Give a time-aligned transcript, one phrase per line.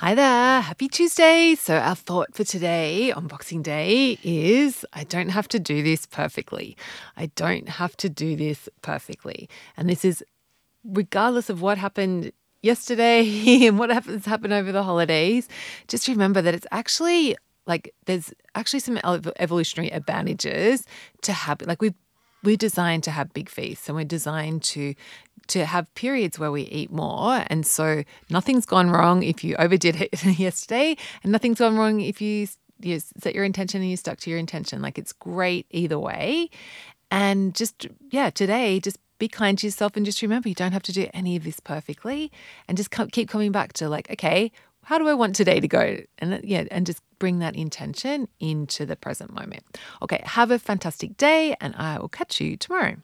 [0.00, 1.54] Hi there, happy Tuesday.
[1.54, 6.06] So, our thought for today on Boxing Day is I don't have to do this
[6.06, 6.74] perfectly.
[7.18, 9.46] I don't have to do this perfectly.
[9.76, 10.24] And this is
[10.84, 12.32] regardless of what happened
[12.62, 15.50] yesterday and what happens happened over the holidays.
[15.86, 20.86] Just remember that it's actually like there's actually some evolutionary advantages
[21.20, 21.92] to have like we
[22.42, 24.94] we're designed to have big feasts and we're designed to
[25.50, 27.44] to have periods where we eat more.
[27.48, 32.20] And so nothing's gone wrong if you overdid it yesterday, and nothing's gone wrong if
[32.20, 32.48] you,
[32.80, 34.82] you set your intention and you stuck to your intention.
[34.82, 36.50] Like it's great either way.
[37.10, 40.82] And just, yeah, today, just be kind to yourself and just remember you don't have
[40.84, 42.32] to do any of this perfectly.
[42.68, 44.52] And just keep coming back to like, okay,
[44.84, 45.98] how do I want today to go?
[46.18, 49.78] And yeah, and just bring that intention into the present moment.
[50.02, 52.96] Okay, have a fantastic day, and I will catch you tomorrow.